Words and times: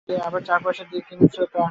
তাই 0.05 0.11
নাকি, 0.15 0.23
আবার 0.27 0.41
চার 0.47 0.59
পয়সা 0.65 0.83
দিয়ে 0.89 1.01
কিনোচে 1.07 1.37
তার 1.39 1.47
কাছে। 1.53 1.69